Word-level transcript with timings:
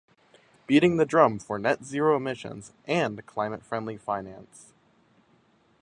beating 0.65 0.97
the 0.97 1.05
drum 1.05 1.37
for 1.37 1.59
net-zero 1.59 2.15
emissions 2.17 2.73
and 2.87 3.23
climate 3.27 3.61
friendly 3.63 3.97
finance. 3.97 4.73